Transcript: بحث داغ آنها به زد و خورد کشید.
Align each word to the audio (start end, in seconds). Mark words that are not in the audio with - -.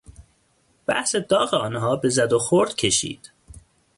بحث 0.87 1.15
داغ 1.15 1.53
آنها 1.53 1.95
به 1.95 2.09
زد 2.09 2.33
و 2.33 2.39
خورد 2.39 2.75
کشید. 2.75 3.31